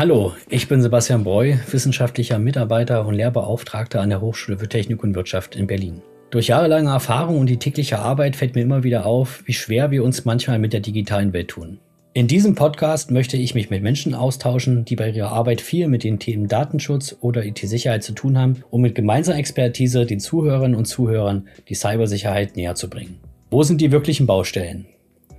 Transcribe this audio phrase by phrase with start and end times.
[0.00, 5.14] Hallo, ich bin Sebastian Breu, wissenschaftlicher Mitarbeiter und Lehrbeauftragter an der Hochschule für Technik und
[5.14, 6.00] Wirtschaft in Berlin.
[6.30, 10.02] Durch jahrelange Erfahrung und die tägliche Arbeit fällt mir immer wieder auf, wie schwer wir
[10.02, 11.80] uns manchmal mit der digitalen Welt tun.
[12.14, 16.02] In diesem Podcast möchte ich mich mit Menschen austauschen, die bei ihrer Arbeit viel mit
[16.02, 20.86] den Themen Datenschutz oder IT-Sicherheit zu tun haben, um mit gemeinsamer Expertise den Zuhörerinnen und
[20.86, 23.18] Zuhörern die Cybersicherheit näher zu bringen.
[23.50, 24.86] Wo sind die wirklichen Baustellen?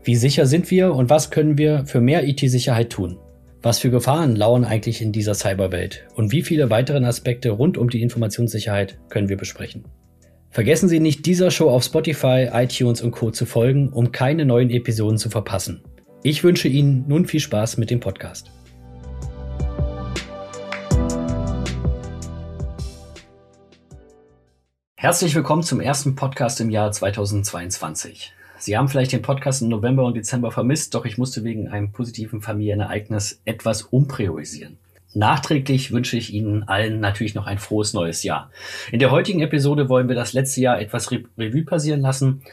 [0.03, 3.17] Wie sicher sind wir und was können wir für mehr IT-Sicherheit tun?
[3.63, 7.91] Was für Gefahren lauern eigentlich in dieser Cyberwelt und wie viele weitere Aspekte rund um
[7.91, 9.85] die Informationssicherheit können wir besprechen?
[10.49, 13.29] Vergessen Sie nicht, dieser Show auf Spotify, iTunes und Co.
[13.29, 15.83] zu folgen, um keine neuen Episoden zu verpassen.
[16.23, 18.49] Ich wünsche Ihnen nun viel Spaß mit dem Podcast.
[24.95, 28.33] Herzlich willkommen zum ersten Podcast im Jahr 2022.
[28.61, 31.91] Sie haben vielleicht den Podcast im November und Dezember vermisst, doch ich musste wegen einem
[31.91, 34.77] positiven Familienereignis etwas umpriorisieren.
[35.15, 38.51] Nachträglich wünsche ich Ihnen allen natürlich noch ein frohes neues Jahr.
[38.91, 42.43] In der heutigen Episode wollen wir das letzte Jahr etwas Revue passieren lassen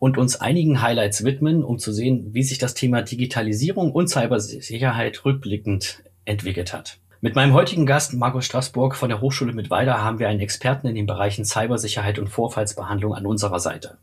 [0.00, 5.24] und uns einigen Highlights widmen, um zu sehen, wie sich das Thema Digitalisierung und Cybersicherheit
[5.24, 6.98] rückblickend entwickelt hat.
[7.20, 10.96] Mit meinem heutigen Gast Markus Straßburg von der Hochschule Mittweida haben wir einen Experten in
[10.96, 13.96] den Bereichen Cybersicherheit und Vorfallsbehandlung an unserer Seite.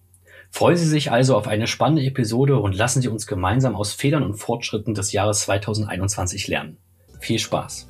[0.51, 4.23] Freuen Sie sich also auf eine spannende Episode und lassen Sie uns gemeinsam aus Fehlern
[4.23, 6.77] und Fortschritten des Jahres 2021 lernen.
[7.19, 7.87] Viel Spaß!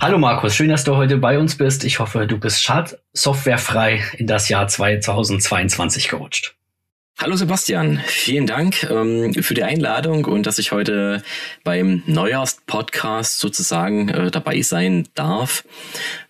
[0.00, 1.82] Hallo Markus, schön, dass du heute bei uns bist.
[1.82, 6.56] Ich hoffe, du bist schadsoftwarefrei in das Jahr 2022 gerutscht.
[7.16, 11.22] Hallo Sebastian, vielen Dank ähm, für die Einladung und dass ich heute
[11.62, 15.64] beim Neujahrs-Podcast sozusagen äh, dabei sein darf.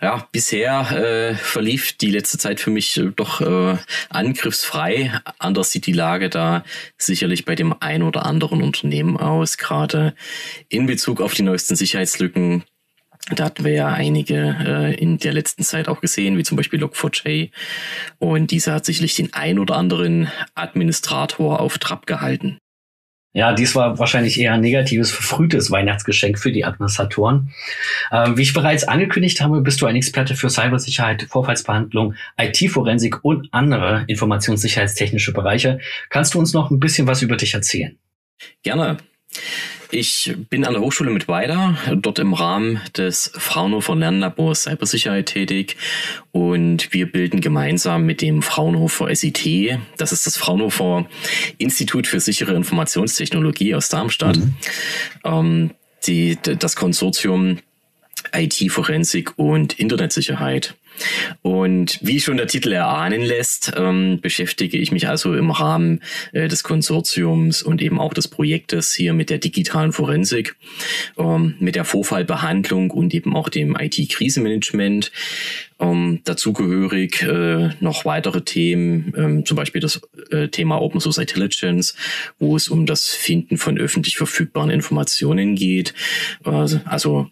[0.03, 3.79] Ja, bisher äh, verlief die letzte Zeit für mich äh, doch äh,
[4.11, 5.11] angriffsfrei.
[5.39, 6.65] Anders sieht die Lage da
[6.99, 10.15] sicherlich bei dem ein oder anderen Unternehmen aus, gerade
[10.69, 12.63] in Bezug auf die neuesten Sicherheitslücken,
[13.31, 16.83] da hatten wir ja einige äh, in der letzten Zeit auch gesehen, wie zum Beispiel
[16.83, 17.51] Log4j.
[18.19, 22.59] Und dieser hat sicherlich den ein oder anderen Administrator auf Trab gehalten.
[23.37, 27.53] Ja, dies war wahrscheinlich eher ein negatives, verfrühtes Weihnachtsgeschenk für die Administratoren.
[28.13, 33.49] Ähm, wie ich bereits angekündigt habe, bist du ein Experte für Cybersicherheit, Vorfallsbehandlung, IT-Forensik und
[33.53, 35.81] andere informationssicherheitstechnische Bereiche.
[36.11, 37.99] Kannst du uns noch ein bisschen was über dich erzählen?
[38.63, 38.99] Gerne.
[39.97, 45.77] Ich bin an der Hochschule mit weiter, dort im Rahmen des Fraunhofer Lernlabors Cybersicherheit tätig
[46.33, 51.07] und wir bilden gemeinsam mit dem Fraunhofer SIT, das ist das Fraunhofer
[51.59, 54.55] Institut für sichere Informationstechnologie aus Darmstadt, mhm.
[55.23, 55.71] ähm,
[56.09, 57.59] die, das Konsortium
[58.33, 60.75] IT-Forensik und Internetsicherheit.
[61.43, 66.01] Und wie schon der Titel erahnen lässt, ähm, beschäftige ich mich also im Rahmen
[66.33, 70.57] äh, des Konsortiums und eben auch des Projektes hier mit der digitalen Forensik,
[71.19, 75.13] ähm, mit der Vorfallbehandlung und eben auch dem IT-Krisenmanagement.
[75.81, 80.01] Ähm, dazugehörig äh, noch weitere Themen, ähm, zum Beispiel das
[80.31, 81.97] äh, Thema Open Source Intelligence,
[82.39, 85.93] wo es um das Finden von öffentlich verfügbaren Informationen geht.
[86.45, 87.29] Äh, also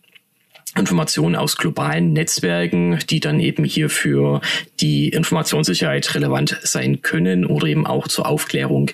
[0.77, 4.41] Informationen aus globalen Netzwerken, die dann eben hier für
[4.81, 8.91] die Informationssicherheit relevant sein können oder eben auch zur Aufklärung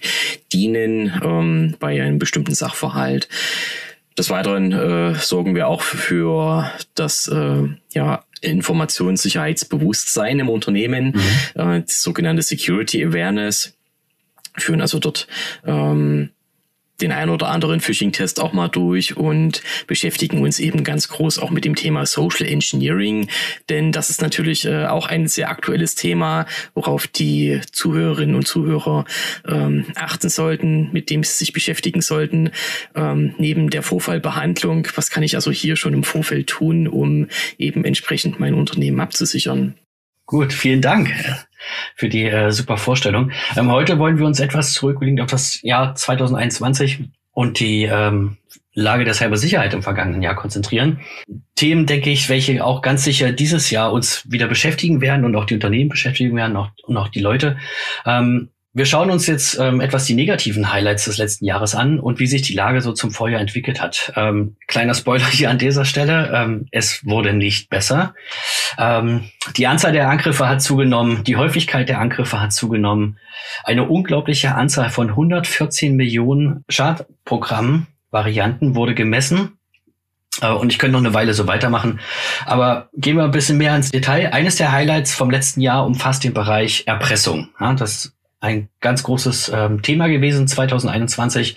[0.53, 3.29] dienen ähm, bei einem bestimmten Sachverhalt.
[4.19, 7.63] Des Weiteren äh, sorgen wir auch für das äh,
[7.93, 11.15] ja, Informationssicherheitsbewusstsein im Unternehmen,
[11.55, 11.61] mhm.
[11.61, 13.79] äh, sogenannte Security Awareness,
[14.57, 15.29] führen also dort
[15.65, 16.31] ähm,
[17.01, 21.51] den ein oder anderen Phishing-Test auch mal durch und beschäftigen uns eben ganz groß auch
[21.51, 23.29] mit dem Thema Social Engineering,
[23.69, 29.05] denn das ist natürlich äh, auch ein sehr aktuelles Thema, worauf die Zuhörerinnen und Zuhörer
[29.47, 32.51] ähm, achten sollten, mit dem sie sich beschäftigen sollten.
[32.95, 37.85] Ähm, neben der Vorfallbehandlung, was kann ich also hier schon im Vorfeld tun, um eben
[37.85, 39.75] entsprechend mein Unternehmen abzusichern?
[40.29, 41.09] Gut, vielen Dank
[41.97, 43.31] für die äh, super Vorstellung.
[43.57, 48.37] Ähm, heute wollen wir uns etwas zurückblicken auf das Jahr 2021 und die ähm,
[48.75, 51.01] Lage der Cybersicherheit im vergangenen Jahr konzentrieren.
[51.55, 55.47] Themen, denke ich, welche auch ganz sicher dieses Jahr uns wieder beschäftigen werden und auch
[55.47, 57.57] die Unternehmen beschäftigen werden auch, und auch die Leute.
[58.05, 62.21] Ähm, wir schauen uns jetzt ähm, etwas die negativen Highlights des letzten Jahres an und
[62.21, 64.13] wie sich die Lage so zum Vorjahr entwickelt hat.
[64.17, 66.31] Ähm, kleiner Spoiler hier an dieser Stelle.
[66.33, 68.15] Ähm, es wurde nicht besser.
[68.79, 73.19] Ähm, die Anzahl der Angriffe hat zugenommen, die Häufigkeit der Angriffe hat zugenommen.
[73.65, 79.59] Eine unglaubliche Anzahl von 114 Millionen Schadprogramm-Varianten wurde gemessen.
[80.41, 82.01] Äh, und ich könnte noch eine Weile so weitermachen.
[82.47, 84.33] Aber gehen wir ein bisschen mehr ins Detail.
[84.33, 87.49] Eines der Highlights vom letzten Jahr umfasst den Bereich Erpressung.
[87.61, 91.57] Ja, das ein ganz großes ähm, Thema gewesen 2021.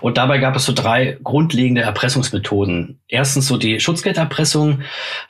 [0.00, 3.00] Und dabei gab es so drei grundlegende Erpressungsmethoden.
[3.06, 4.80] Erstens so die Schutzgelderpressung,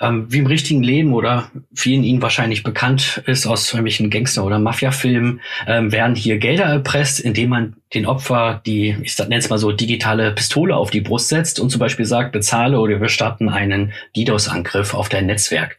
[0.01, 4.61] ähm, wie im richtigen Leben oder vielen Ihnen wahrscheinlich bekannt ist aus irgendwelchen Gangster- oder
[4.61, 9.59] Mafia-Filmen, ähm, werden hier Gelder erpresst, indem man den Opfer die, ich nenne es mal
[9.59, 13.49] so, digitale Pistole auf die Brust setzt und zum Beispiel sagt, bezahle oder wir starten
[13.49, 15.79] einen DDoS-Angriff auf dein Netzwerk.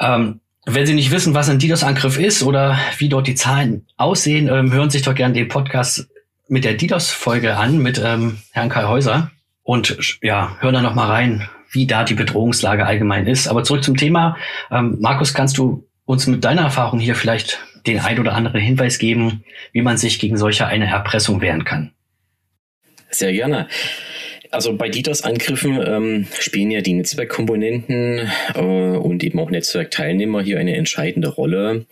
[0.00, 4.48] Ähm, wenn Sie nicht wissen, was ein DDoS-Angriff ist oder wie dort die Zahlen aussehen,
[4.48, 6.08] ähm, hören Sie sich doch gerne den Podcast
[6.48, 9.30] mit der DDoS-Folge an mit ähm, Herrn Kai Häuser
[9.62, 13.48] und ja, hören da noch mal rein, wie da die Bedrohungslage allgemein ist.
[13.48, 14.36] Aber zurück zum Thema.
[14.70, 18.98] Ähm, Markus, kannst du uns mit deiner Erfahrung hier vielleicht den ein oder anderen Hinweis
[18.98, 21.92] geben, wie man sich gegen solche eine Erpressung wehren kann?
[23.10, 23.68] Sehr gerne.
[24.54, 30.76] Also bei DDoS-Angriffen ähm, spielen ja die Netzwerkkomponenten äh, und eben auch Netzwerkteilnehmer hier eine
[30.76, 31.86] entscheidende Rolle.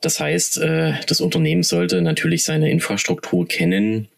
[0.00, 4.08] Das heißt, äh, das Unternehmen sollte natürlich seine Infrastruktur kennen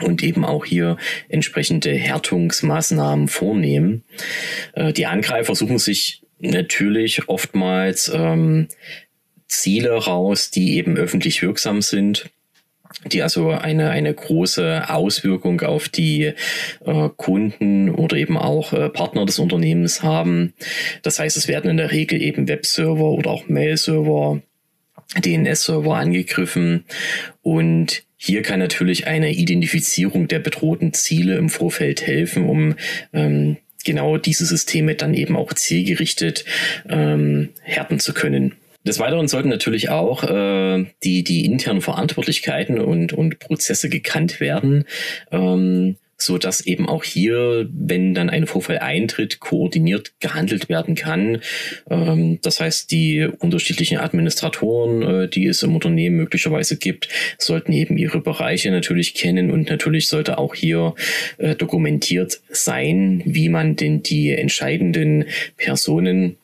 [0.00, 0.98] und eben auch hier
[1.28, 4.04] entsprechende Härtungsmaßnahmen vornehmen.
[4.74, 8.68] Äh, die Angreifer suchen sich natürlich oftmals ähm,
[9.48, 12.30] Ziele raus, die eben öffentlich wirksam sind
[13.06, 16.32] die also eine, eine große Auswirkung auf die
[16.84, 20.52] äh, Kunden oder eben auch äh, Partner des Unternehmens haben.
[21.02, 24.42] Das heißt, es werden in der Regel eben Webserver oder auch Mail-Server,
[25.24, 26.84] DNS-Server angegriffen
[27.42, 32.74] und hier kann natürlich eine Identifizierung der bedrohten Ziele im Vorfeld helfen, um
[33.14, 36.44] ähm, genau diese Systeme dann eben auch zielgerichtet
[36.88, 38.56] ähm, härten zu können.
[38.84, 44.84] Des Weiteren sollten natürlich auch äh, die, die internen Verantwortlichkeiten und, und Prozesse gekannt werden.
[45.30, 51.40] Ähm, so dass eben auch hier, wenn dann ein Vorfall eintritt, koordiniert gehandelt werden kann.
[51.88, 57.96] Ähm, das heißt, die unterschiedlichen Administratoren, äh, die es im Unternehmen möglicherweise gibt, sollten eben
[57.96, 60.94] ihre Bereiche natürlich kennen und natürlich sollte auch hier
[61.38, 65.24] äh, dokumentiert sein, wie man denn die entscheidenden
[65.56, 66.36] Personen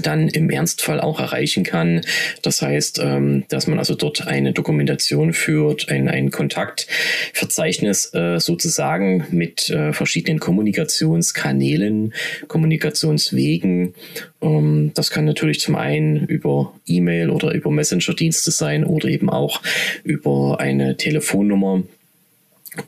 [0.00, 2.02] dann im Ernstfall auch erreichen kann.
[2.42, 9.26] Das heißt, ähm, dass man also dort eine Dokumentation führt, ein, ein Kontaktverzeichnis äh, sozusagen
[9.30, 12.14] mit äh, verschiedenen Kommunikationskanälen,
[12.48, 13.94] Kommunikationswegen.
[14.42, 19.62] Ähm, das kann natürlich zum einen über E-Mail oder über Messenger-Dienste sein oder eben auch
[20.04, 21.82] über eine Telefonnummer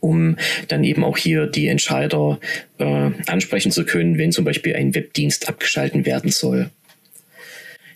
[0.01, 0.37] um
[0.69, 2.39] dann eben auch hier die Entscheider
[2.79, 6.71] äh, ansprechen zu können, wenn zum Beispiel ein Webdienst abgeschalten werden soll.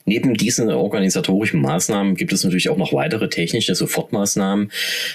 [0.06, 4.70] Neben diesen organisatorischen Maßnahmen gibt es natürlich auch noch weitere technische Sofortmaßnahmen,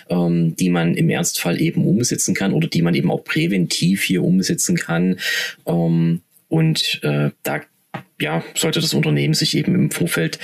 [0.10, 4.24] ähm, die man im Ernstfall eben umsetzen kann oder die man eben auch präventiv hier
[4.24, 5.18] umsetzen kann.
[5.66, 7.62] Ähm, und äh, da
[8.20, 10.40] ja, sollte das Unternehmen sich eben im Vorfeld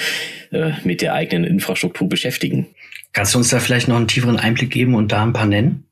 [0.52, 2.68] äh, mit der eigenen Infrastruktur beschäftigen.
[3.14, 5.86] Kannst du uns da vielleicht noch einen tieferen Einblick geben und da ein paar nennen?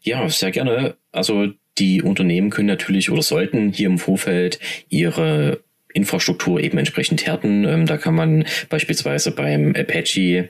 [0.00, 0.96] Ja, sehr gerne.
[1.10, 1.48] Also
[1.78, 4.58] die Unternehmen können natürlich oder sollten hier im Vorfeld
[4.88, 5.60] ihre
[5.96, 7.64] Infrastruktur eben entsprechend härten.
[7.64, 10.48] Ähm, da kann man beispielsweise beim Apache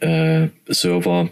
[0.00, 1.30] äh, Server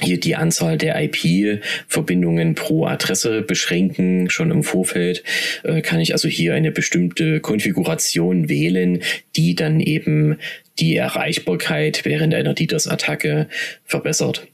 [0.00, 4.28] hier die Anzahl der IP-Verbindungen pro Adresse beschränken.
[4.28, 5.22] Schon im Vorfeld
[5.62, 9.02] äh, kann ich also hier eine bestimmte Konfiguration wählen,
[9.36, 10.38] die dann eben
[10.78, 13.48] die Erreichbarkeit während einer DDoS-Attacke
[13.84, 14.48] verbessert.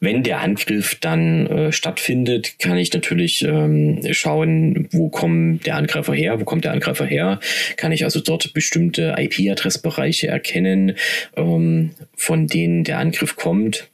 [0.00, 6.14] Wenn der Angriff dann äh, stattfindet, kann ich natürlich ähm, schauen, wo kommt der Angreifer
[6.14, 7.40] her, wo kommt der Angreifer her.
[7.76, 10.94] Kann ich also dort bestimmte IP-Adressbereiche erkennen,
[11.36, 13.88] ähm, von denen der Angriff kommt.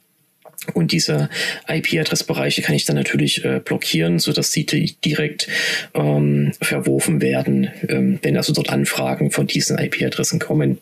[0.73, 1.29] Und diese
[1.67, 5.47] IP-Adressbereiche kann ich dann natürlich äh, blockieren, so dass sie direkt
[5.93, 10.79] ähm, verworfen werden, ähm, wenn also dort Anfragen von diesen IP-Adressen kommen.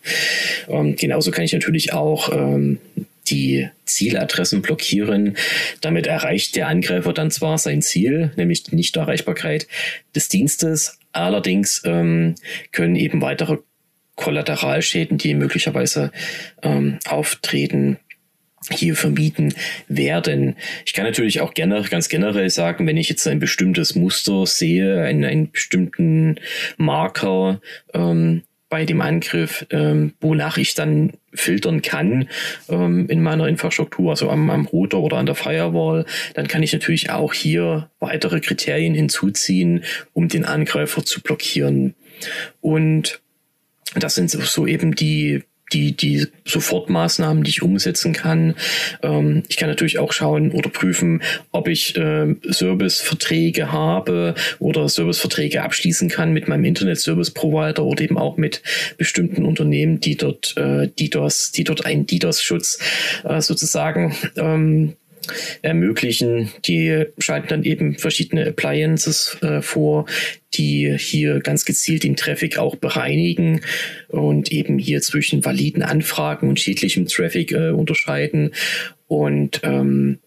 [0.69, 2.79] Ähm, genauso kann ich natürlich auch ähm,
[3.29, 5.37] die Zieladressen blockieren.
[5.81, 9.67] Damit erreicht der Angreifer dann zwar sein Ziel, nämlich die Nichterreichbarkeit
[10.15, 12.35] des Dienstes, allerdings ähm,
[12.71, 13.57] können eben weitere
[14.15, 16.11] Kollateralschäden, die möglicherweise
[16.61, 17.97] ähm, auftreten,
[18.69, 19.53] hier vermieden
[19.87, 20.55] werden.
[20.85, 25.01] Ich kann natürlich auch gerne, ganz generell sagen, wenn ich jetzt ein bestimmtes Muster sehe,
[25.01, 26.39] einen, einen bestimmten
[26.77, 27.59] Marker,
[27.93, 32.27] ähm, bei dem Angriff, ähm, wonach ich dann filtern kann
[32.69, 36.73] ähm, in meiner Infrastruktur, also am, am Router oder an der Firewall, dann kann ich
[36.73, 41.93] natürlich auch hier weitere Kriterien hinzuziehen, um den Angreifer zu blockieren.
[42.61, 43.21] Und
[43.93, 48.55] das sind so eben die die, die Sofortmaßnahmen, die ich umsetzen kann.
[49.01, 55.63] Ähm, ich kann natürlich auch schauen oder prüfen, ob ich äh, Serviceverträge habe oder Serviceverträge
[55.63, 58.61] abschließen kann mit meinem Internet Service Provider oder eben auch mit
[58.97, 62.79] bestimmten Unternehmen, die dort äh, DDoS, die dort einen DDoS-Schutz
[63.23, 64.95] äh, sozusagen ähm,
[65.61, 66.49] ermöglichen.
[66.65, 70.05] Die schalten dann eben verschiedene Appliances äh, vor,
[70.53, 73.61] die hier ganz gezielt den Traffic auch bereinigen
[74.09, 78.51] und eben hier zwischen validen Anfragen und schädlichem Traffic äh, unterscheiden.
[79.07, 80.19] Und ähm,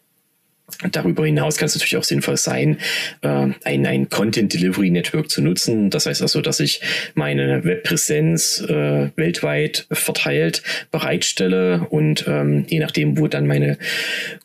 [0.90, 2.78] Darüber hinaus kann es natürlich auch sinnvoll sein,
[3.22, 5.90] äh, ein, ein Content Delivery Network zu nutzen.
[5.90, 6.80] Das heißt also, dass ich
[7.14, 13.78] meine Webpräsenz äh, weltweit verteilt bereitstelle und ähm, je nachdem, wo dann meine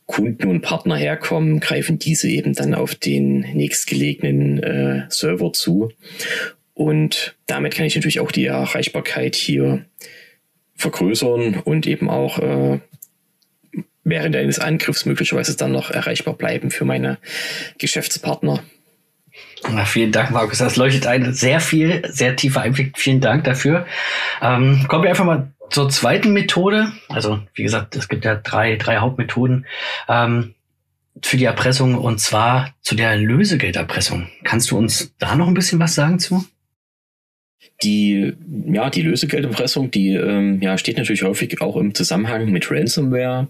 [0.05, 5.91] Kunden und Partner herkommen, greifen diese eben dann auf den nächstgelegenen äh, Server zu.
[6.73, 9.85] Und damit kann ich natürlich auch die Erreichbarkeit hier
[10.75, 12.79] vergrößern und eben auch äh,
[14.03, 17.17] während eines Angriffs möglicherweise dann noch erreichbar bleiben für meine
[17.77, 18.63] Geschäftspartner.
[19.69, 20.57] Na, vielen Dank, Markus.
[20.57, 21.33] Das leuchtet ein.
[21.33, 22.97] Sehr viel, sehr tiefer Einblick.
[22.97, 23.85] Vielen Dank dafür.
[24.41, 26.91] Ähm, kommen wir einfach mal zur zweiten Methode.
[27.07, 29.65] Also, wie gesagt, es gibt ja drei, drei Hauptmethoden
[30.09, 30.55] ähm,
[31.21, 34.29] für die Erpressung und zwar zu der Lösegelderpressung.
[34.43, 36.45] Kannst du uns da noch ein bisschen was sagen zu?
[37.83, 38.33] Die,
[38.71, 43.47] ja, die Lösegelderpressung, die ähm, ja, steht natürlich häufig auch im Zusammenhang mit Ransomware.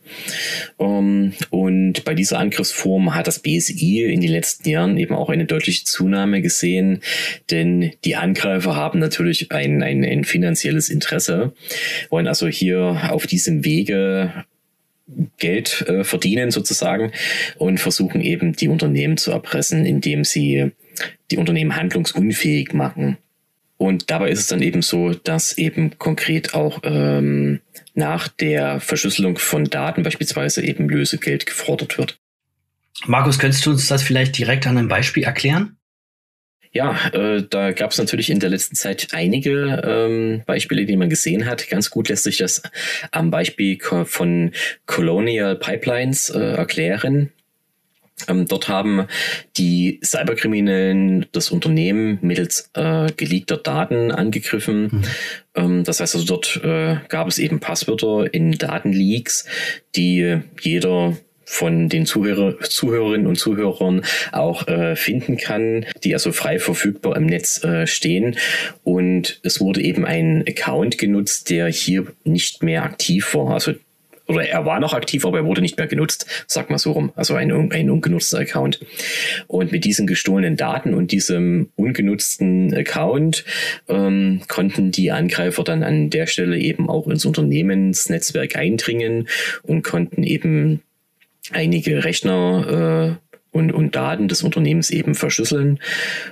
[0.80, 5.46] Ähm, und bei dieser Angriffsform hat das BSI in den letzten Jahren eben auch eine
[5.46, 7.02] deutliche Zunahme gesehen,
[7.50, 11.54] denn die Angreifer haben natürlich ein, ein, ein finanzielles Interesse,
[12.10, 14.46] wollen also hier auf diesem Wege
[15.38, 17.12] Geld äh, verdienen sozusagen
[17.58, 20.72] und versuchen eben die Unternehmen zu erpressen, indem sie
[21.32, 23.18] die Unternehmen handlungsunfähig machen.
[23.82, 27.62] Und dabei ist es dann eben so, dass eben konkret auch ähm,
[27.96, 32.20] nach der Verschlüsselung von Daten beispielsweise eben Lösegeld gefordert wird.
[33.08, 35.78] Markus, könntest du uns das vielleicht direkt an einem Beispiel erklären?
[36.72, 41.10] Ja, äh, da gab es natürlich in der letzten Zeit einige ähm, Beispiele, die man
[41.10, 41.68] gesehen hat.
[41.68, 42.62] Ganz gut lässt sich das
[43.10, 44.52] am Beispiel von
[44.86, 47.32] Colonial Pipelines äh, erklären.
[48.28, 49.08] Ähm, dort haben
[49.58, 54.84] die Cyberkriminellen das Unternehmen mittels äh, geleakter Daten angegriffen.
[54.84, 55.04] Mhm.
[55.56, 59.46] Ähm, das heißt also, dort äh, gab es eben Passwörter in Datenleaks,
[59.96, 61.18] die jeder
[61.52, 67.26] von den Zuhörer, Zuhörerinnen und Zuhörern auch äh, finden kann, die also frei verfügbar im
[67.26, 68.38] Netz äh, stehen.
[68.86, 73.54] Und es wurde eben ein Account genutzt, der hier nicht mehr aktiv war.
[73.54, 73.74] Also
[74.28, 77.12] oder er war noch aktiv, aber er wurde nicht mehr genutzt, sag mal so rum.
[77.16, 78.80] Also ein, ein ungenutzter Account.
[79.48, 83.44] Und mit diesen gestohlenen Daten und diesem ungenutzten Account
[83.88, 89.28] ähm, konnten die Angreifer dann an der Stelle eben auch ins Unternehmensnetzwerk eindringen
[89.64, 90.82] und konnten eben
[91.52, 95.80] einige Rechner äh, und, und Daten des Unternehmens eben verschlüsseln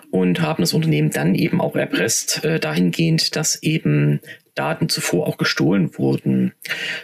[0.09, 4.21] und haben das Unternehmen dann eben auch erpresst, äh, dahingehend, dass eben
[4.55, 6.53] Daten zuvor auch gestohlen wurden.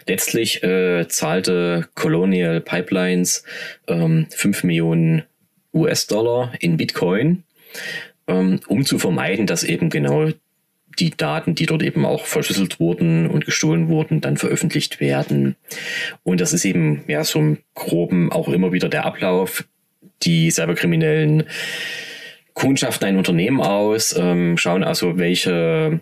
[0.08, 3.44] Letztlich äh, zahlte Colonial Pipelines
[3.88, 5.24] ähm, 5 Millionen
[5.74, 7.44] US-Dollar in Bitcoin,
[8.28, 10.32] ähm, um zu vermeiden, dass eben genau
[11.00, 15.56] die Daten, die dort eben auch verschlüsselt wurden und gestohlen wurden, dann veröffentlicht werden.
[16.24, 19.66] Und das ist eben ja so im Groben auch immer wieder der Ablauf.
[20.26, 21.44] Die Cyberkriminellen
[22.54, 26.00] kundschaften ein Unternehmen aus, ähm, schauen also, welche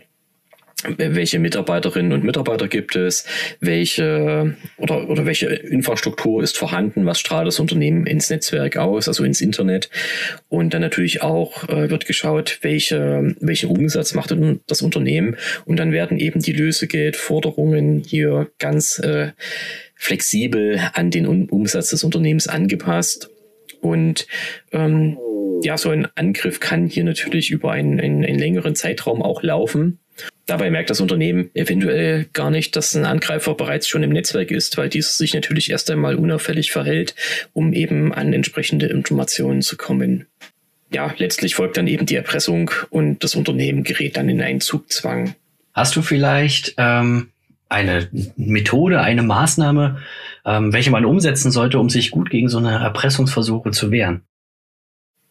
[0.98, 3.26] welche Mitarbeiterinnen und Mitarbeiter gibt es,
[3.60, 9.24] welche oder, oder welche Infrastruktur ist vorhanden, was strahlt das Unternehmen ins Netzwerk aus, also
[9.24, 9.90] ins Internet.
[10.50, 14.36] Und dann natürlich auch äh, wird geschaut, welche, welchen Umsatz macht
[14.68, 15.38] das Unternehmen.
[15.66, 19.32] Und dann werden eben die Lösegeldforderungen hier ganz äh,
[19.96, 23.30] flexibel an den Umsatz des Unternehmens angepasst.
[23.84, 24.28] Und
[24.72, 25.18] ähm,
[25.62, 30.00] ja, so ein Angriff kann hier natürlich über einen, einen, einen längeren Zeitraum auch laufen.
[30.46, 34.78] Dabei merkt das Unternehmen eventuell gar nicht, dass ein Angreifer bereits schon im Netzwerk ist,
[34.78, 37.16] weil dieser sich natürlich erst einmal unauffällig verhält,
[37.54, 40.28] um eben an entsprechende Informationen zu kommen.
[40.92, 45.36] Ja, letztlich folgt dann eben die Erpressung und das Unternehmen gerät dann in einen Zugzwang.
[45.74, 47.30] Hast du vielleicht ähm,
[47.70, 50.00] eine Methode, eine Maßnahme,
[50.46, 54.24] ähm, welche man umsetzen sollte, um sich gut gegen so eine Erpressungsversuche zu wehren?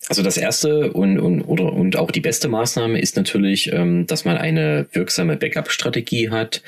[0.09, 4.25] Also das erste und, und, oder, und auch die beste Maßnahme ist natürlich, ähm, dass
[4.25, 6.63] man eine wirksame Backup-Strategie hat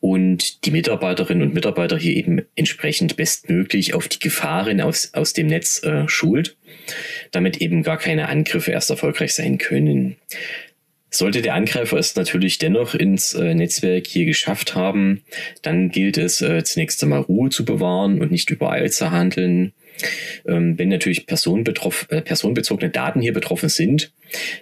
[0.00, 5.48] und die Mitarbeiterinnen und Mitarbeiter hier eben entsprechend bestmöglich auf die Gefahren aus, aus dem
[5.48, 6.56] Netz äh, schult,
[7.30, 10.16] damit eben gar keine Angriffe erst erfolgreich sein können.
[11.14, 15.22] Sollte der Angreifer es natürlich dennoch ins äh, Netzwerk hier geschafft haben,
[15.60, 19.72] dann gilt es äh, zunächst einmal Ruhe zu bewahren und nicht übereilt zu handeln.
[20.46, 24.10] Ähm, wenn natürlich äh, personenbezogene Daten hier betroffen sind,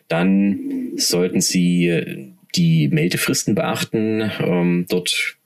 [0.08, 4.28] dann sollten Sie äh, die Meldefristen beachten.
[4.40, 5.36] Ähm, dort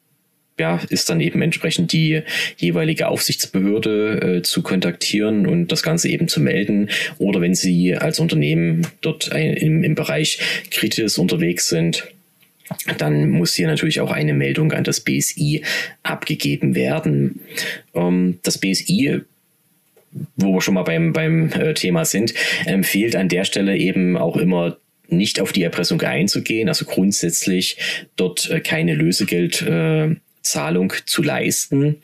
[0.58, 2.23] ja, ist dann eben entsprechend die
[2.56, 6.90] jeweilige Aufsichtsbehörde äh, zu kontaktieren und das Ganze eben zu melden.
[7.18, 10.38] Oder wenn Sie als Unternehmen dort ein, im, im Bereich
[10.70, 12.08] Kritis unterwegs sind,
[12.99, 15.62] dann muss hier natürlich auch eine Meldung an das BSI
[16.02, 17.40] abgegeben werden.
[17.94, 19.23] Ähm, das BSI
[20.37, 22.34] wo wir schon mal beim, beim äh, Thema sind,
[22.66, 24.76] empfiehlt an der Stelle eben auch immer
[25.08, 27.76] nicht auf die Erpressung einzugehen, also grundsätzlich
[28.16, 30.14] dort äh, keine Lösegeld äh,
[30.45, 32.03] Zahlung zu leisten.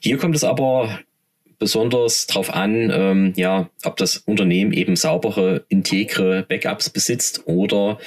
[0.00, 1.00] Hier kommt es aber
[1.58, 7.98] besonders darauf an, ähm, ja, ob das Unternehmen eben saubere, integre Backups besitzt oder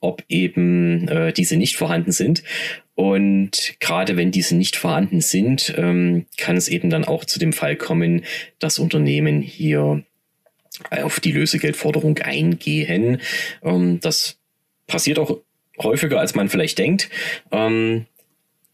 [0.00, 2.44] ob eben äh, diese nicht vorhanden sind.
[2.94, 7.52] Und gerade wenn diese nicht vorhanden sind, ähm, kann es eben dann auch zu dem
[7.52, 8.24] Fall kommen,
[8.58, 10.04] dass Unternehmen hier
[10.90, 13.20] auf die Lösegeldforderung eingehen.
[13.62, 14.38] Ähm, das
[14.86, 15.38] passiert auch
[15.78, 17.10] häufiger, als man vielleicht denkt.
[17.50, 18.06] Ähm,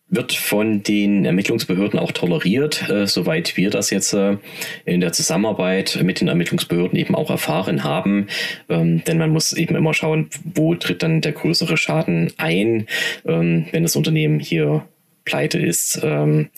[0.09, 4.37] wird von den Ermittlungsbehörden auch toleriert, äh, soweit wir das jetzt äh,
[4.85, 8.29] in der Zusammenarbeit mit den Ermittlungsbehörden eben auch erfahren haben.
[8.69, 12.87] Ähm, denn man muss eben immer schauen, wo tritt dann der größere Schaden ein,
[13.27, 14.87] ähm, wenn das Unternehmen hier
[15.25, 16.51] pleite ist, ähm,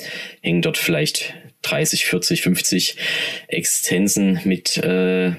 [0.42, 2.96] hängen dort vielleicht 30, 40, 50
[3.48, 5.32] Existenzen mit äh,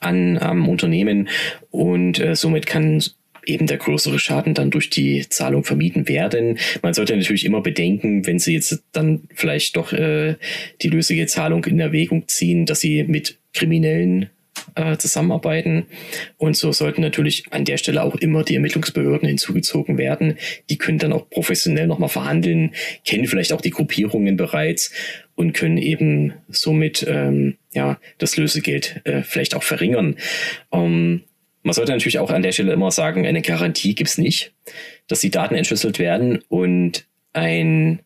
[0.00, 1.28] an am Unternehmen
[1.70, 3.02] und äh, somit kann
[3.44, 6.58] eben der größere Schaden dann durch die Zahlung vermieden werden.
[6.82, 10.36] Man sollte natürlich immer bedenken, wenn Sie jetzt dann vielleicht doch äh,
[10.80, 14.30] die lösige Zahlung in Erwägung ziehen, dass Sie mit Kriminellen
[14.74, 15.86] äh, zusammenarbeiten.
[16.36, 20.38] Und so sollten natürlich an der Stelle auch immer die Ermittlungsbehörden hinzugezogen werden.
[20.70, 22.72] Die können dann auch professionell nochmal verhandeln,
[23.04, 24.92] kennen vielleicht auch die Gruppierungen bereits
[25.34, 30.16] und können eben somit ähm, ja das Lösegeld äh, vielleicht auch verringern.
[30.72, 31.22] Ähm,
[31.62, 34.52] man sollte natürlich auch an der Stelle immer sagen, eine Garantie gibt's nicht,
[35.06, 38.00] dass die Daten entschlüsselt werden und ein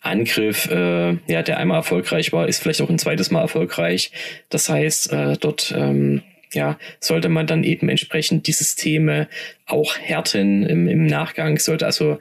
[0.00, 4.12] Angriff, äh, ja, der einmal erfolgreich war, ist vielleicht auch ein zweites Mal erfolgreich.
[4.50, 9.28] Das heißt, äh, dort ähm, ja, sollte man dann eben entsprechend die Systeme
[9.66, 12.18] auch härten im, im Nachgang, sollte also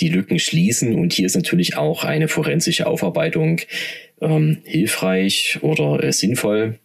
[0.00, 0.94] die Lücken schließen.
[0.94, 3.60] Und hier ist natürlich auch eine forensische Aufarbeitung
[4.20, 6.78] ähm, hilfreich oder äh, sinnvoll.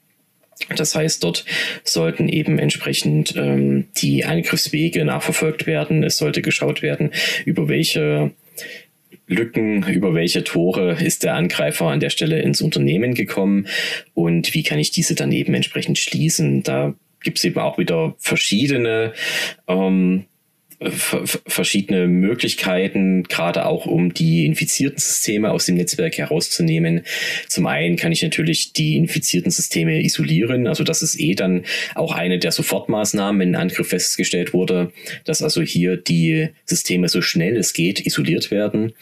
[0.75, 1.45] Das heißt, dort
[1.83, 6.03] sollten eben entsprechend ähm, die Angriffswege nachverfolgt werden.
[6.03, 7.11] Es sollte geschaut werden,
[7.45, 8.31] über welche
[9.27, 13.67] Lücken, über welche Tore ist der Angreifer an der Stelle ins Unternehmen gekommen
[14.13, 16.63] und wie kann ich diese dann eben entsprechend schließen.
[16.63, 19.13] Da gibt es eben auch wieder verschiedene
[19.67, 20.25] ähm,
[20.81, 27.01] verschiedene Möglichkeiten, gerade auch um die infizierten Systeme aus dem Netzwerk herauszunehmen.
[27.47, 31.65] Zum einen kann ich natürlich die infizierten Systeme isolieren, also das ist eh dann
[31.95, 34.93] auch eine der Sofortmaßnahmen, wenn ein Angriff festgestellt wurde,
[35.25, 38.93] dass also hier die Systeme so schnell es geht isoliert werden,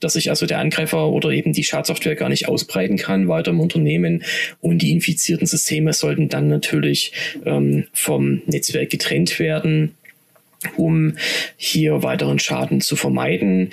[0.00, 3.60] dass sich also der Angreifer oder eben die Schadsoftware gar nicht ausbreiten kann weiter im
[3.60, 4.22] Unternehmen.
[4.60, 7.12] Und die infizierten Systeme sollten dann natürlich
[7.44, 9.95] ähm, vom Netzwerk getrennt werden
[10.76, 11.16] um
[11.56, 13.70] hier weiteren Schaden zu vermeiden.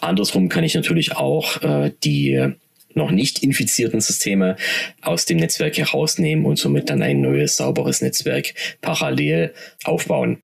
[0.00, 2.54] Andersrum kann ich natürlich auch äh, die
[2.94, 4.56] noch nicht infizierten Systeme
[5.00, 10.38] aus dem Netzwerk herausnehmen und somit dann ein neues, sauberes Netzwerk parallel aufbauen.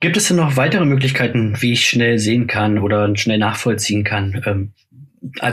[0.00, 4.42] Gibt es denn noch weitere Möglichkeiten, wie ich schnell sehen kann oder schnell nachvollziehen kann,
[4.46, 4.72] ähm,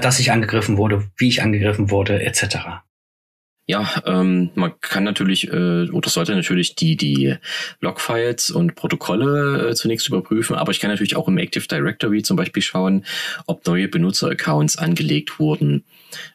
[0.01, 2.83] dass ich angegriffen wurde, wie ich angegriffen wurde, etc.?
[3.71, 7.35] Ja, ähm, man kann natürlich äh, oder sollte natürlich die, die
[7.79, 12.35] Logfiles und Protokolle äh, zunächst überprüfen, aber ich kann natürlich auch im Active Directory zum
[12.35, 13.05] Beispiel schauen,
[13.47, 15.85] ob neue Benutzeraccounts angelegt wurden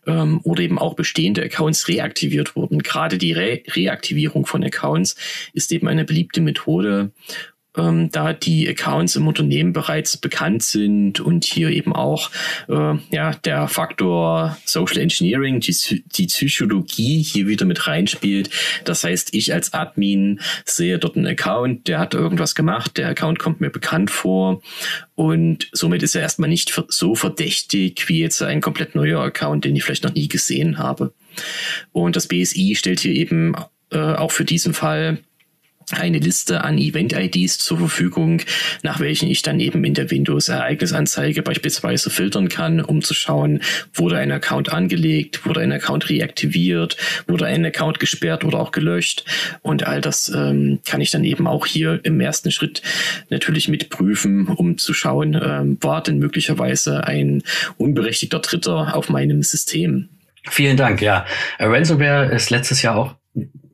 [0.06, 2.78] ähm, oder eben auch bestehende Accounts reaktiviert wurden.
[2.78, 5.14] Gerade die Re Reaktivierung von Accounts
[5.52, 7.12] ist eben eine beliebte Methode,
[7.76, 12.30] ähm, da die Accounts im Unternehmen bereits bekannt sind und hier eben auch
[12.68, 18.50] äh, ja der Faktor Social Engineering, die, die Psychologie hier wieder mit reinspielt.
[18.84, 23.38] Das heißt, ich als Admin sehe dort einen Account, der hat irgendwas gemacht, der Account
[23.38, 24.62] kommt mir bekannt vor
[25.14, 29.76] und somit ist er erstmal nicht so verdächtig wie jetzt ein komplett neuer Account, den
[29.76, 31.12] ich vielleicht noch nie gesehen habe.
[31.92, 33.54] Und das BSI stellt hier eben
[33.90, 35.18] äh, auch für diesen Fall
[35.92, 38.42] eine Liste an Event-IDs zur Verfügung,
[38.82, 43.60] nach welchen ich dann eben in der Windows-Ereignisanzeige beispielsweise filtern kann, um zu schauen,
[43.94, 46.96] wurde ein Account angelegt, wurde ein Account reaktiviert,
[47.28, 49.24] wurde ein Account gesperrt oder auch gelöscht.
[49.62, 52.82] Und all das ähm, kann ich dann eben auch hier im ersten Schritt
[53.30, 57.44] natürlich mit prüfen, um zu schauen, ähm, war denn möglicherweise ein
[57.76, 60.08] unberechtigter Dritter auf meinem System.
[60.48, 61.26] Vielen Dank, ja.
[61.58, 63.14] Ransomware ist letztes Jahr auch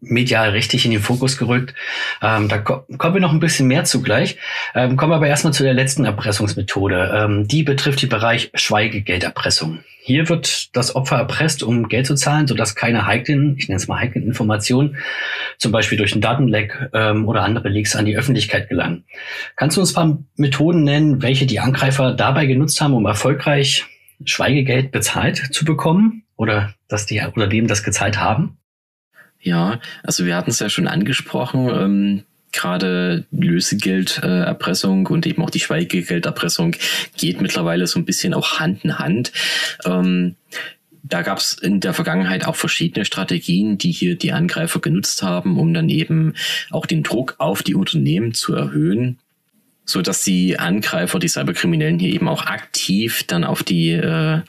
[0.00, 1.74] medial richtig in den Fokus gerückt.
[2.20, 4.36] Ähm, da ko kommen wir noch ein bisschen mehr zugleich.
[4.74, 7.12] Ähm, kommen wir aber erstmal zu der letzten Erpressungsmethode.
[7.14, 9.84] Ähm, die betrifft den Bereich Schweigegelderpressung.
[10.04, 13.86] Hier wird das Opfer erpresst, um Geld zu zahlen, sodass keine heiklen, ich nenne es
[13.86, 14.96] mal heiklen Informationen,
[15.58, 19.04] zum Beispiel durch einen Datenleck ähm, oder andere Leaks an die Öffentlichkeit gelangen.
[19.54, 23.84] Kannst du uns ein paar Methoden nennen, welche die Angreifer dabei genutzt haben, um erfolgreich
[24.24, 28.58] Schweigegeld bezahlt zu bekommen oder dass die oder dem das gezahlt haben?
[29.42, 35.60] Ja, also wir hatten es ja schon angesprochen, ähm, gerade Lösegelderpressung und eben auch die
[35.60, 36.76] Schweigegelderpressung
[37.16, 39.32] geht mittlerweile so ein bisschen auch Hand in Hand.
[39.84, 40.36] Ähm,
[41.02, 45.58] da gab es in der Vergangenheit auch verschiedene Strategien, die hier die Angreifer genutzt haben,
[45.58, 46.34] um dann eben
[46.70, 49.18] auch den Druck auf die Unternehmen zu erhöhen
[49.84, 54.40] so dass die Angreifer, die Cyberkriminellen hier eben auch aktiv dann auf die äh,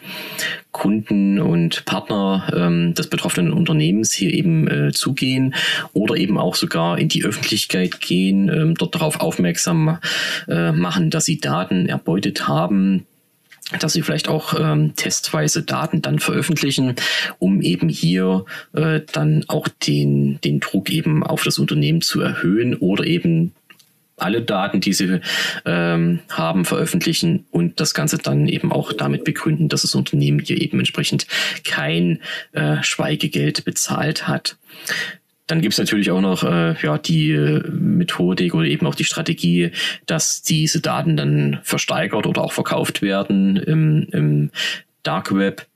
[0.73, 5.55] Kunden und Partner ähm, des betroffenen Unternehmens hier eben äh, zugehen
[5.93, 9.99] oder eben auch sogar in die Öffentlichkeit gehen, ähm, dort darauf aufmerksam
[10.49, 13.05] äh, machen, dass sie Daten erbeutet haben,
[13.79, 16.95] dass sie vielleicht auch ähm, testweise Daten dann veröffentlichen,
[17.39, 22.75] um eben hier äh, dann auch den, den Druck eben auf das Unternehmen zu erhöhen
[22.75, 23.53] oder eben
[24.17, 25.21] alle Daten, die sie
[25.65, 30.62] ähm, haben, veröffentlichen und das Ganze dann eben auch damit begründen, dass das Unternehmen hier
[30.62, 31.28] eben entsprechend
[31.63, 32.19] kein
[32.52, 34.58] äh, Schweigegeld bezahlt hat.
[35.47, 39.04] Dann gibt es natürlich auch noch äh, ja, die äh, Methodik oder eben auch die
[39.04, 39.71] Strategie,
[40.06, 44.52] dass diese Daten dann versteigert oder auch verkauft werden im, im
[45.04, 45.67] Dark Web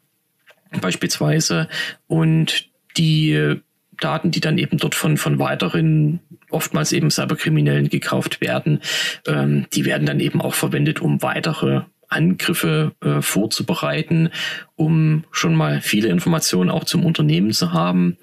[0.82, 1.68] beispielsweise.
[2.08, 3.60] Und die
[4.00, 8.82] Daten, die dann eben dort von, von weiteren, oftmals eben Cyberkriminellen gekauft werden,
[9.26, 14.30] ähm, die werden dann eben auch verwendet, um weitere Angriffe äh, vorzubereiten,
[14.76, 18.18] um schon mal viele Informationen auch zum Unternehmen zu haben.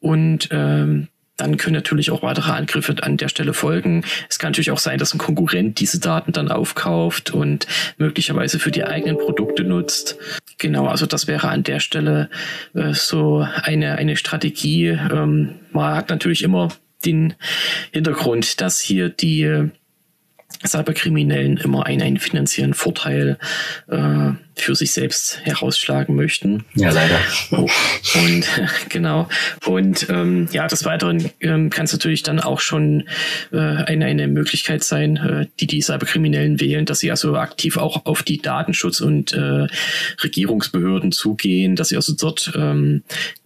[0.00, 4.04] Und ähm, dann können natürlich auch weitere Angriffe an der Stelle folgen.
[4.28, 7.66] Es kann natürlich auch sein, dass ein Konkurrent diese Daten dann aufkauft und
[7.98, 10.16] möglicherweise für die eigenen Produkte nutzt.
[10.58, 12.30] Genau, also das wäre an der Stelle
[12.74, 14.88] äh, so eine, eine Strategie.
[14.88, 16.68] Ähm, man hat natürlich immer
[17.04, 17.34] den
[17.92, 19.70] Hintergrund, dass hier die
[20.66, 23.38] Cyberkriminellen immer einen, einen finanziellen Vorteil
[23.88, 26.64] äh, für sich selbst herausschlagen möchten.
[26.74, 27.20] Ja, leider.
[27.50, 27.68] Oh,
[28.14, 28.46] und
[28.88, 29.28] genau.
[29.66, 33.06] Und ähm, ja, des Weiteren ähm, kann es natürlich dann auch schon
[33.52, 38.06] äh, eine, eine Möglichkeit sein, äh, die die Cyberkriminellen wählen, dass sie also aktiv auch
[38.06, 39.66] auf die Datenschutz- und äh,
[40.22, 43.02] Regierungsbehörden zugehen, dass sie also dort ähm,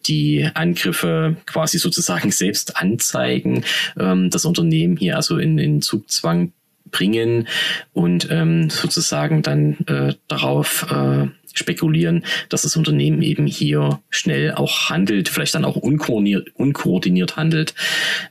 [0.06, 3.64] die Angriffe quasi sozusagen selbst anzeigen,
[3.98, 6.52] ähm, das Unternehmen hier also in, in Zugzwang
[6.90, 7.48] bringen
[7.92, 14.90] und ähm, sozusagen dann äh, darauf äh, spekulieren, dass das Unternehmen eben hier schnell auch
[14.90, 17.74] handelt, vielleicht dann auch unkoordiniert, unkoordiniert handelt.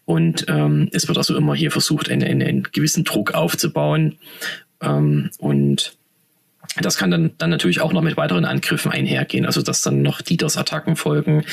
[0.06, 4.17] Und ähm, es wird also immer hier versucht, einen, einen, einen gewissen Druck aufzubauen.
[4.82, 5.98] Ähm, und
[6.82, 10.22] das kann dann, dann natürlich auch noch mit weiteren Angriffen einhergehen, also dass dann noch
[10.22, 11.43] DDoS-Attacken folgen.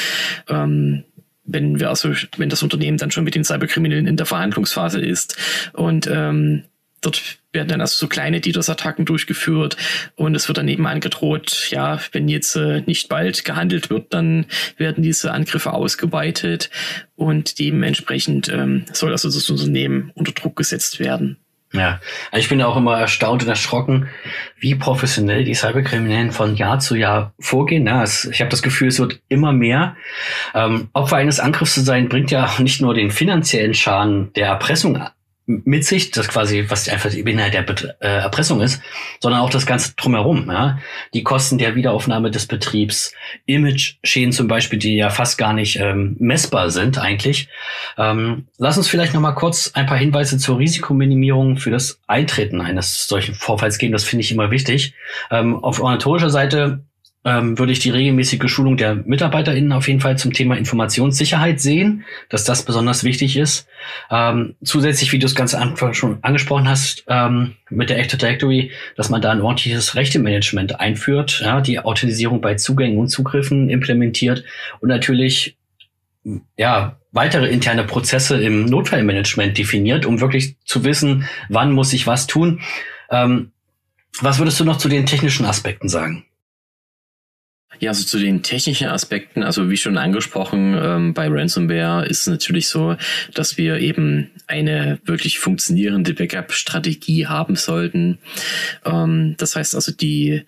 [0.48, 1.04] Ähm,
[1.44, 5.36] wenn wir also, wenn das Unternehmen dann schon mit den Cyberkriminellen in der Verhandlungsphase ist
[5.72, 6.64] und ähm,
[7.00, 9.76] Dort werden dann also so kleine DDoS-Attacken durchgeführt
[10.14, 14.46] und es wird dann eben angedroht, ja, wenn jetzt äh, nicht bald gehandelt wird, dann
[14.76, 16.70] werden diese Angriffe ausgeweitet
[17.14, 21.38] und dementsprechend ähm, soll also das Unternehmen unter Druck gesetzt werden.
[21.72, 24.08] Ja, also ich bin auch immer erstaunt und erschrocken,
[24.58, 27.86] wie professionell die Cyberkriminellen von Jahr zu Jahr vorgehen.
[27.86, 29.96] Ja, es, ich habe das Gefühl, es wird immer mehr.
[30.54, 35.02] Ähm, Opfer eines Angriffs zu sein, bringt ja nicht nur den finanziellen Schaden der Erpressung
[35.46, 38.82] mit sich, das quasi, was einfach die Inhalt der Bet äh, Erpressung ist,
[39.20, 40.50] sondern auch das Ganze drumherum.
[40.50, 40.78] Ja?
[41.14, 43.12] Die Kosten der Wiederaufnahme des Betriebs,
[43.46, 47.48] Image-Schäden zum Beispiel, die ja fast gar nicht ähm, messbar sind eigentlich.
[47.96, 52.60] Ähm, lass uns vielleicht noch mal kurz ein paar Hinweise zur Risikominimierung für das Eintreten
[52.60, 53.92] eines solchen Vorfalls geben.
[53.92, 54.94] Das finde ich immer wichtig.
[55.30, 56.80] Ähm, auf ornithologischer Seite
[57.26, 62.04] ähm, würde ich die regelmäßige Schulung der MitarbeiterInnen auf jeden Fall zum Thema Informationssicherheit sehen,
[62.28, 63.66] dass das besonders wichtig ist.
[64.10, 68.70] Ähm, zusätzlich, wie du es ganz Anfang schon angesprochen hast, ähm, mit der Active Directory,
[68.96, 74.44] dass man da ein ordentliches Rechtemanagement einführt, ja, die Authentisierung bei Zugängen und Zugriffen implementiert
[74.80, 75.56] und natürlich
[76.56, 82.28] ja, weitere interne Prozesse im Notfallmanagement definiert, um wirklich zu wissen, wann muss ich was
[82.28, 82.60] tun.
[83.10, 83.50] Ähm,
[84.20, 86.24] was würdest du noch zu den technischen Aspekten sagen?
[87.80, 92.26] Ja, also zu den technischen Aspekten, also wie schon angesprochen, ähm, bei Ransomware ist es
[92.26, 92.96] natürlich so,
[93.34, 98.18] dass wir eben eine wirklich funktionierende Backup-Strategie haben sollten.
[98.84, 100.42] Ähm, das heißt also die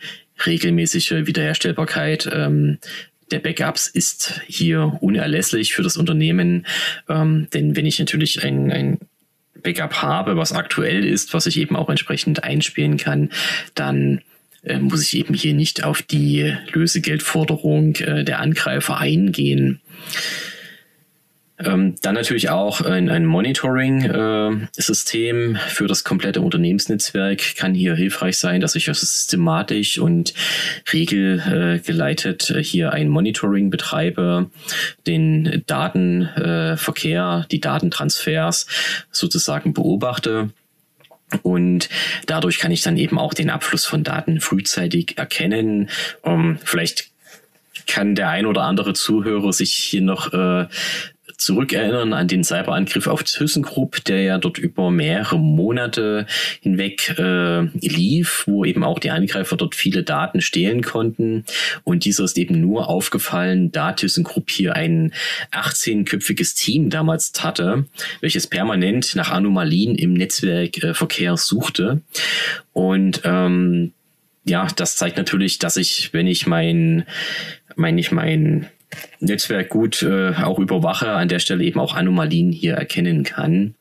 [0.46, 2.78] regelmäßige Wiederherstellbarkeit ähm,
[3.30, 6.66] der Backups ist hier unerlässlich für das Unternehmen,
[7.08, 8.98] ähm, denn wenn ich natürlich ein, ein
[9.62, 13.30] Backup habe, was aktuell ist, was ich eben auch entsprechend einspielen kann,
[13.74, 14.22] dann
[14.80, 19.80] muss ich eben hier nicht auf die Lösegeldforderung äh, der Angreifer eingehen.
[21.60, 27.56] Ähm, dann natürlich auch ein, ein Monitoring-System äh, für das komplette Unternehmensnetzwerk.
[27.56, 30.34] Kann hier hilfreich sein, dass ich systematisch und
[30.92, 34.52] regelgeleitet äh, hier ein Monitoring betreibe,
[35.08, 38.68] den Datenverkehr, äh, die Datentransfers
[39.10, 40.50] sozusagen beobachte
[41.42, 41.88] und
[42.26, 45.90] dadurch kann ich dann eben auch den Abfluss von Daten frühzeitig erkennen.
[46.22, 47.10] Um, ähm, vielleicht
[47.86, 50.66] kann der ein oder andere Zuhörer sich hier noch äh,
[51.38, 56.26] zurückerinnern an den Cyberangriff auf ThyssenKrupp, der ja dort über mehrere Monate
[56.60, 61.44] hinweg äh, lief, wo eben auch die Angreifer dort viele Daten stehlen konnten.
[61.84, 65.12] Und dieser ist eben nur aufgefallen, da ThyssenKrupp hier ein
[65.52, 67.86] 18-köpfiges Team damals hatte,
[68.20, 72.02] welches permanent nach Anomalien im Netzwerkverkehr äh, suchte.
[72.72, 73.92] Und ähm,
[74.44, 77.04] ja, das zeigt natürlich, dass ich, wenn ich mein,
[77.76, 78.68] mein ich mein
[79.20, 83.74] Netzwerk gut äh, auch überwache, an der Stelle eben auch Anomalien hier erkennen kann.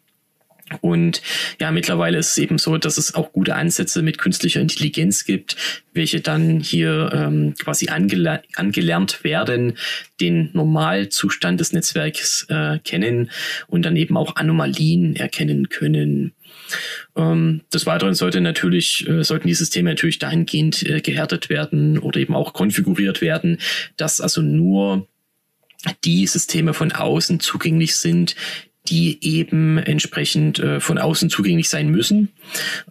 [0.82, 1.22] Und
[1.62, 5.56] ja, mittlerweile ist es eben so, dass es auch gute Ansätze mit künstlicher Intelligenz gibt,
[5.94, 9.78] welche dann hier ähm, quasi angele angelernt werden,
[10.20, 13.32] den Normalzustand des Netzwerks äh, kennen
[13.68, 16.34] und dann eben auch Anomalien erkennen können.
[17.16, 22.20] Ähm, des Weiteren sollte natürlich, äh, sollten die Systeme natürlich dahingehend äh, gehärtet werden oder
[22.20, 23.60] eben auch konfiguriert werden,
[23.98, 25.08] dass also nur
[26.04, 28.36] die Systeme von außen zugänglich sind,
[28.88, 32.30] die eben entsprechend äh, von außen zugänglich sein müssen.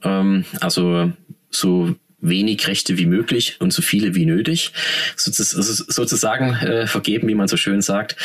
[0.02, 1.12] Ähm, also
[1.50, 4.72] so wenig Rechte wie möglich und so viele wie nötig
[5.16, 8.16] sozusagen äh, vergeben, wie man so schön sagt.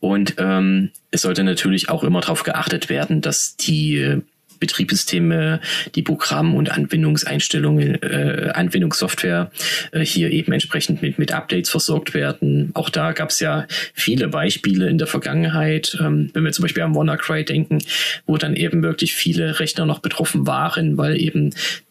[0.00, 4.22] Und ähm, es sollte natürlich auch immer darauf geachtet werden, dass die
[4.64, 5.60] Betriebssysteme,
[5.94, 9.50] die Programm- und Anwendungseinstellungen, äh, Anwendungssoftware
[9.92, 12.70] äh, hier eben entsprechend mit, mit Updates versorgt werden.
[12.72, 16.82] Auch da gab es ja viele Beispiele in der Vergangenheit, ähm, wenn wir zum Beispiel
[16.82, 17.78] an WannaCry denken,
[18.24, 21.50] wo dann eben wirklich viele Rechner noch betroffen waren, weil eben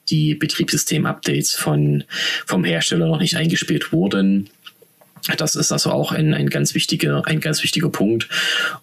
[0.09, 2.03] die Betriebssystem-Updates von,
[2.45, 4.49] vom Hersteller noch nicht eingespielt wurden.
[5.38, 8.27] Das ist also auch ein, ein ganz wichtiger, ein ganz wichtiger Punkt.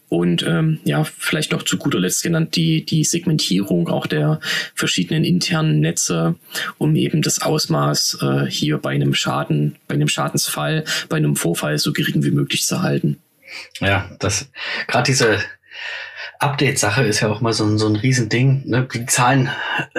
[0.09, 4.40] Und ähm, ja, vielleicht noch zu guter Letzt genannt die, die Segmentierung auch der
[4.74, 6.37] verschiedenen internen Netze,
[6.79, 11.79] um eben das Ausmaß äh, hier bei einem Schaden, bei einem Schadensfall, bei einem Vorfall
[11.79, 13.18] so gering wie möglich zu halten.
[13.81, 14.50] Ja, das
[14.87, 15.38] gerade diese
[16.38, 18.62] Update-Sache ist ja auch mal so ein, so ein Riesending.
[18.66, 18.88] Ne?
[18.92, 19.50] Die Zahlen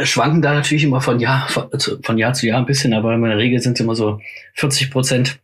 [0.04, 3.38] schwanken da natürlich immer von Jahr, von, Jahr zu Jahr ein bisschen, aber in der
[3.38, 4.20] Regel sind es immer so
[4.56, 5.40] 40 Prozent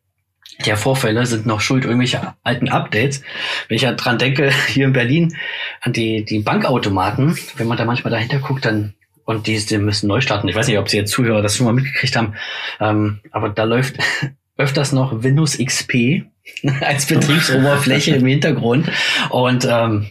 [0.66, 3.22] der Vorfälle sind noch schuld irgendwelche alten Updates.
[3.68, 5.36] Wenn ich ja dran denke, hier in Berlin
[5.82, 8.94] an die, die Bankautomaten, wenn man da manchmal dahinter guckt, dann
[9.26, 10.48] und die, die müssen neu starten.
[10.48, 12.36] Ich weiß nicht, ob Sie jetzt Zuhörer das schon mal mitgekriegt haben,
[12.80, 13.98] ähm, aber da läuft
[14.58, 16.24] öfters noch Windows XP
[16.82, 18.90] als Betriebsoberfläche im Hintergrund.
[19.30, 20.08] Und ähm,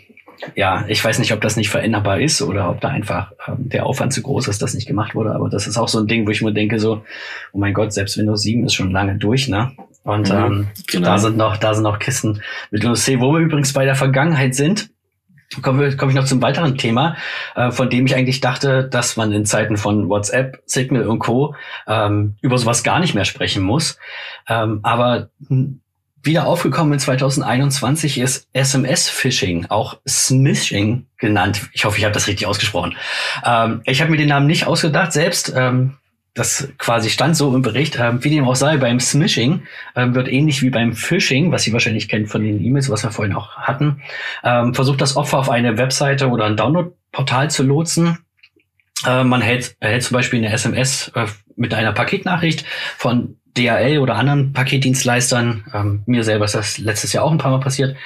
[0.54, 3.86] ja, ich weiß nicht, ob das nicht veränderbar ist oder ob da einfach ähm, der
[3.86, 5.34] Aufwand zu groß ist, dass nicht gemacht wurde.
[5.34, 7.04] Aber das ist auch so ein Ding, wo ich mir denke, so,
[7.52, 9.72] oh mein Gott, selbst Windows 7 ist schon lange durch, ne?
[10.04, 11.06] Und mhm, ähm, genau.
[11.06, 13.96] da sind noch, da sind noch Kisten mit Windows 10, wo wir übrigens bei der
[13.96, 14.90] Vergangenheit sind.
[15.62, 17.16] Komme ich noch zum weiteren Thema,
[17.54, 21.54] äh, von dem ich eigentlich dachte, dass man in Zeiten von WhatsApp, Signal und Co.
[21.86, 23.98] Ähm, über sowas gar nicht mehr sprechen muss.
[24.48, 25.30] Ähm, aber
[26.26, 31.68] wieder aufgekommen in 2021 ist SMS-Phishing, auch Smishing genannt.
[31.72, 32.96] Ich hoffe, ich habe das richtig ausgesprochen.
[33.44, 35.52] Ähm, ich habe mir den Namen nicht ausgedacht selbst.
[35.56, 35.96] Ähm,
[36.36, 39.62] das quasi stand so im Bericht, ähm, wie dem auch sei, beim Smishing
[39.96, 43.10] ähm, wird ähnlich wie beim Phishing, was Sie wahrscheinlich kennen von den E-Mails, was wir
[43.10, 44.02] vorhin auch hatten,
[44.44, 48.18] ähm, versucht das Opfer auf eine Webseite oder ein Download-Portal zu lotsen.
[49.06, 52.66] Äh, man hält, erhält zum Beispiel eine SMS äh, mit einer Paketnachricht
[52.98, 55.64] von DHL oder anderen Paketdienstleistern.
[55.74, 57.96] Ähm, mir selber ist das letztes Jahr auch ein paar Mal passiert.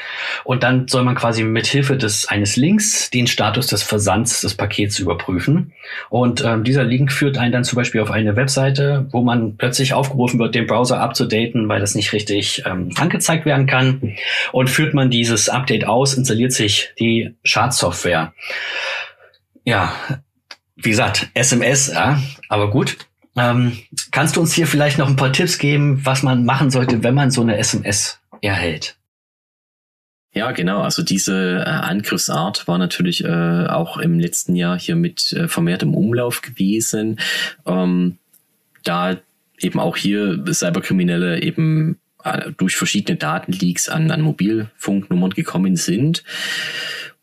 [0.45, 4.55] Und dann soll man quasi mit Hilfe des eines Links den Status des Versands des
[4.55, 5.73] Pakets überprüfen.
[6.09, 9.93] Und ähm, dieser Link führt einen dann zum Beispiel auf eine Webseite, wo man plötzlich
[9.93, 14.17] aufgerufen wird, den Browser abzudaten, weil das nicht richtig ähm, angezeigt werden kann.
[14.53, 18.33] Und führt man dieses Update aus, installiert sich die Schadsoftware.
[19.65, 19.93] Ja,
[20.77, 22.97] wie gesagt, SMS, ja, aber gut.
[23.37, 23.79] Ähm,
[24.11, 27.15] kannst du uns hier vielleicht noch ein paar Tipps geben, was man machen sollte, wenn
[27.15, 28.97] man so eine SMS erhält?
[30.33, 30.83] Ja, genau.
[30.83, 35.83] Also diese äh, Angriffsart war natürlich äh, auch im letzten Jahr hier mit äh, vermehrt
[35.83, 37.19] im Umlauf gewesen.
[37.67, 38.19] Ähm,
[38.85, 39.17] da
[39.59, 46.23] eben auch hier Cyberkriminelle eben äh, durch verschiedene Datenleaks an, an Mobilfunknummern gekommen sind.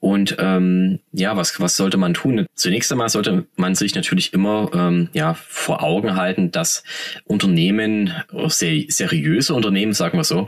[0.08, 2.46] Und ähm, ja, was, was sollte man tun?
[2.56, 6.86] Zunächst einmal sollte man sich natürlich immer ähm, ja, vor Augen halten, dass
[7.26, 8.14] Unternehmen,
[8.48, 10.48] sehr seriöse Unternehmen, sagen wir so,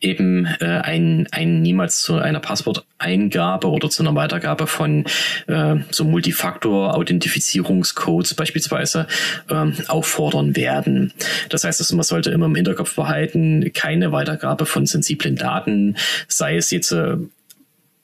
[0.00, 5.04] eben äh, ein, ein niemals zu einer Passworteingabe oder zu einer Weitergabe von
[5.46, 9.06] äh, so Multifaktor-Authentifizierungscodes beispielsweise
[9.48, 11.12] ähm, auffordern werden.
[11.48, 15.94] Das heißt, also man sollte immer im Hinterkopf behalten, keine Weitergabe von sensiblen Daten,
[16.26, 17.18] sei es jetzt äh,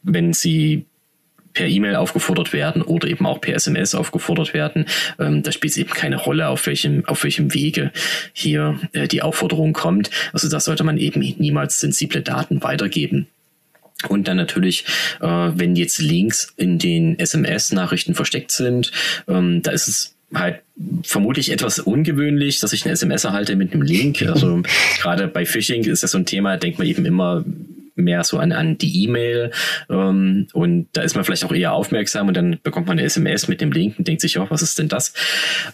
[0.02, 0.86] wenn sie
[1.54, 4.86] per E-Mail aufgefordert werden oder eben auch per SMS aufgefordert werden.
[5.18, 7.92] Ähm, da spielt es eben keine Rolle, auf welchem, auf welchem Wege
[8.32, 10.10] hier äh, die Aufforderung kommt.
[10.32, 13.26] Also da sollte man eben niemals sensible Daten weitergeben.
[14.08, 14.84] Und dann natürlich,
[15.20, 18.90] äh, wenn jetzt Links in den SMS-Nachrichten versteckt sind,
[19.28, 20.60] ähm, da ist es halt
[21.02, 24.22] vermutlich etwas ungewöhnlich, dass ich eine SMS erhalte mit einem Link.
[24.22, 24.62] Also
[25.00, 27.44] gerade bei Phishing ist das so ein Thema, denkt man eben immer,
[27.94, 29.50] mehr so an, an die E-Mail
[29.90, 33.48] ähm, und da ist man vielleicht auch eher aufmerksam und dann bekommt man eine SMS
[33.48, 35.12] mit dem Link und denkt sich, ja, was ist denn das?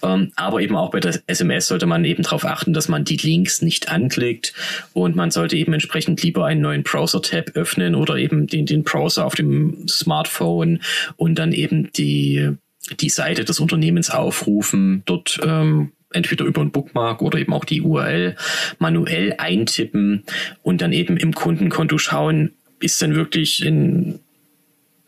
[0.03, 3.17] Ähm, aber eben auch bei der SMS sollte man eben darauf achten, dass man die
[3.17, 4.53] Links nicht anklickt
[4.93, 9.25] und man sollte eben entsprechend lieber einen neuen Browser-Tab öffnen oder eben den, den Browser
[9.25, 10.81] auf dem Smartphone
[11.17, 12.57] und dann eben die
[13.01, 17.83] die Seite des Unternehmens aufrufen, dort ähm, entweder über ein Bookmark oder eben auch die
[17.83, 18.37] URL
[18.79, 20.25] manuell eintippen
[20.63, 24.21] und dann eben im Kundenkonto schauen, ist denn wirklich in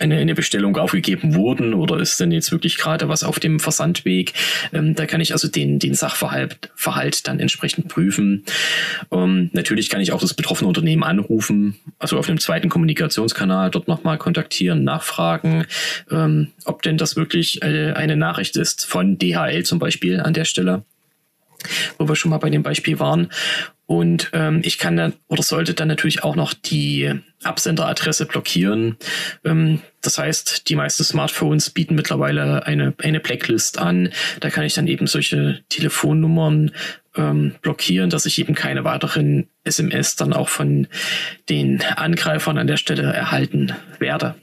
[0.00, 4.32] eine, eine Bestellung aufgegeben worden oder ist denn jetzt wirklich gerade was auf dem Versandweg?
[4.72, 8.44] Ähm, da kann ich also den, den Sachverhalt Verhalt dann entsprechend prüfen.
[9.12, 13.88] Ähm, natürlich kann ich auch das betroffene Unternehmen anrufen, also auf einem zweiten Kommunikationskanal dort
[13.88, 15.66] nochmal kontaktieren, nachfragen,
[16.10, 20.46] ähm, ob denn das wirklich äh, eine Nachricht ist von DHL zum Beispiel an der
[20.46, 20.84] Stelle
[21.98, 23.28] wo wir schon mal bei dem Beispiel waren.
[23.86, 28.96] Und ähm, ich kann dann oder sollte dann natürlich auch noch die Absenderadresse blockieren.
[29.44, 34.10] Ähm, das heißt, die meisten Smartphones bieten mittlerweile eine, eine Blacklist an.
[34.38, 36.70] Da kann ich dann eben solche Telefonnummern
[37.16, 40.86] ähm, blockieren, dass ich eben keine weiteren SMS dann auch von
[41.48, 44.36] den Angreifern an der Stelle erhalten werde.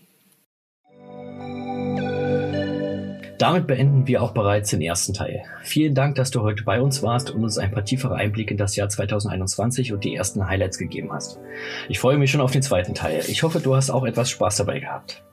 [3.37, 5.43] Damit beenden wir auch bereits den ersten Teil.
[5.61, 8.57] Vielen Dank, dass du heute bei uns warst und uns ein paar tiefere Einblicke in
[8.57, 11.39] das Jahr 2021 und die ersten Highlights gegeben hast.
[11.87, 13.23] Ich freue mich schon auf den zweiten Teil.
[13.27, 15.23] Ich hoffe, du hast auch etwas Spaß dabei gehabt.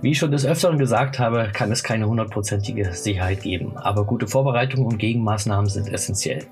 [0.00, 4.28] Wie ich schon des Öfteren gesagt habe, kann es keine hundertprozentige Sicherheit geben, aber gute
[4.28, 6.46] Vorbereitungen und Gegenmaßnahmen sind essentiell.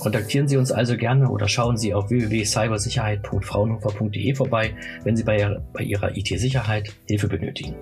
[0.00, 5.82] Kontaktieren Sie uns also gerne oder schauen Sie auf www.cybersicherheit.fraunhofer.de vorbei, wenn Sie bei, bei
[5.82, 7.74] Ihrer IT-Sicherheit Hilfe benötigen.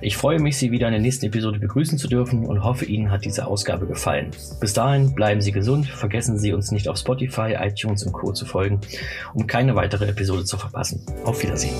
[0.00, 3.10] Ich freue mich, Sie wieder in der nächsten Episode begrüßen zu dürfen und hoffe, Ihnen
[3.10, 4.30] hat diese Ausgabe gefallen.
[4.60, 8.32] Bis dahin bleiben Sie gesund, vergessen Sie uns nicht auf Spotify, iTunes und Co.
[8.32, 8.80] zu folgen,
[9.34, 11.04] um keine weitere Episode zu verpassen.
[11.24, 11.76] Auf Wiedersehen.